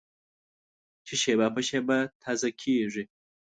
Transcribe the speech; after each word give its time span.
چې 1.05 1.13
شېبه 1.21 1.47
په 1.55 1.61
شېبه 1.67 1.97
تازه 2.23 2.49
کېږي. 2.61 3.03